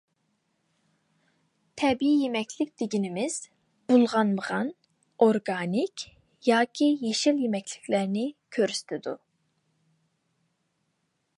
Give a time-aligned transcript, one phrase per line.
[1.81, 3.35] تەبىئىي يېمەكلىك دېگىنىمىز
[3.91, 4.71] بۇلغانمىغان،
[5.25, 6.05] ئورگانىك
[6.47, 8.25] ياكى يېشىل يېمەكلىكلەرنى
[8.57, 9.15] كۆرسىتىدۇ.